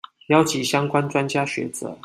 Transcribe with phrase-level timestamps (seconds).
[0.29, 1.95] 邀集相關專家學者